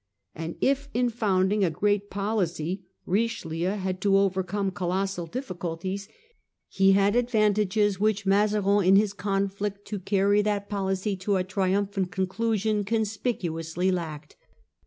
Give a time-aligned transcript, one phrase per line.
[0.33, 6.07] And if, in founding a great policy, Richelieu had to overcome colossal diffi culties,
[6.67, 12.09] he had advantages which Mazarin, in his conflict to carry that policy to a triumphant
[12.11, 14.37] conclusion, con spicuously lacked.